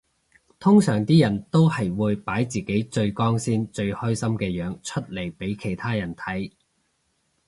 [0.59, 6.49] 通常啲人都係會擺自己最光鮮最開心嘅樣出嚟俾其他人睇